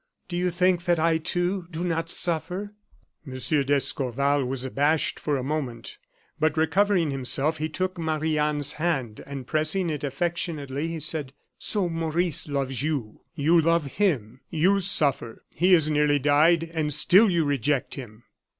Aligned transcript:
Do 0.29 0.35
you 0.35 0.49
think 0.49 0.85
that 0.85 0.97
I, 0.97 1.19
too, 1.19 1.67
do 1.69 1.83
not 1.83 2.09
suffer?" 2.09 2.73
M. 3.23 3.33
d'Escorval 3.35 4.43
was 4.43 4.65
abashed 4.65 5.19
for 5.19 5.37
a 5.37 5.43
moment; 5.43 5.99
but 6.39 6.57
recovering 6.57 7.11
himself, 7.11 7.59
he 7.59 7.69
took 7.69 7.99
Marie 7.99 8.35
Anne's 8.39 8.73
hand, 8.81 9.21
and 9.27 9.45
pressing 9.45 9.91
it 9.91 10.03
affectionately, 10.03 10.87
he 10.87 10.99
said: 10.99 11.33
"So 11.59 11.87
Maurice 11.87 12.47
loves 12.49 12.81
you; 12.81 13.21
you 13.35 13.61
love 13.61 13.85
him; 13.85 14.41
you 14.49 14.79
suffer; 14.79 15.43
he 15.53 15.73
has 15.73 15.87
nearly 15.87 16.17
died, 16.17 16.63
and 16.63 16.91
still 16.91 17.29
you 17.29 17.45
reject 17.45 17.93
him!" 17.93 18.23